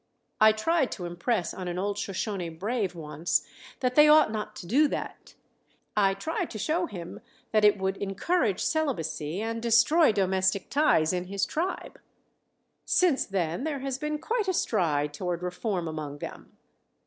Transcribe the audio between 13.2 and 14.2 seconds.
then there has been